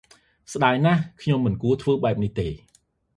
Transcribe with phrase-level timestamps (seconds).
[0.53, 2.47] ស្តាយណាស់ ខ្ញុំមិនគួរធ្វើបែបនេះទេ។